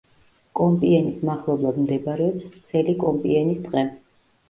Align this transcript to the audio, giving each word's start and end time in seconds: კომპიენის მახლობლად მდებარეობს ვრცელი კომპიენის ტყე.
კომპიენის 0.59 1.19
მახლობლად 1.29 1.79
მდებარეობს 1.83 2.51
ვრცელი 2.51 2.99
კომპიენის 3.07 3.65
ტყე. 3.71 3.89